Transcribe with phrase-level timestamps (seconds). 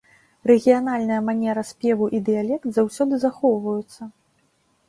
[0.51, 4.01] Рэгіянальная манера спеву і дыялект заўсёды захоўваюцца.